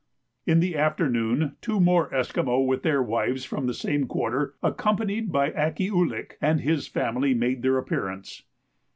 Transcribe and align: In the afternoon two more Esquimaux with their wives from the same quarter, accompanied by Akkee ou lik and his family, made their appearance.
In 0.47 0.61
the 0.61 0.75
afternoon 0.75 1.57
two 1.61 1.79
more 1.79 2.11
Esquimaux 2.11 2.61
with 2.61 2.81
their 2.81 3.03
wives 3.03 3.45
from 3.45 3.67
the 3.67 3.73
same 3.75 4.07
quarter, 4.07 4.55
accompanied 4.63 5.31
by 5.31 5.51
Akkee 5.51 5.91
ou 5.91 6.03
lik 6.03 6.39
and 6.41 6.61
his 6.61 6.87
family, 6.87 7.35
made 7.35 7.61
their 7.61 7.77
appearance. 7.77 8.41